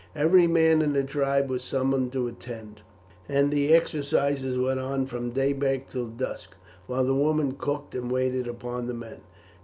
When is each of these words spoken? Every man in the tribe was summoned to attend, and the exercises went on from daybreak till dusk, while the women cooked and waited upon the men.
Every 0.15 0.47
man 0.47 0.81
in 0.81 0.93
the 0.93 1.03
tribe 1.03 1.47
was 1.47 1.63
summoned 1.63 2.11
to 2.13 2.27
attend, 2.27 2.81
and 3.29 3.51
the 3.51 3.71
exercises 3.71 4.57
went 4.57 4.79
on 4.79 5.05
from 5.05 5.29
daybreak 5.29 5.89
till 5.91 6.07
dusk, 6.07 6.55
while 6.87 7.05
the 7.05 7.13
women 7.13 7.51
cooked 7.51 7.93
and 7.93 8.11
waited 8.11 8.47
upon 8.47 8.87
the 8.87 8.95
men. 8.95 9.21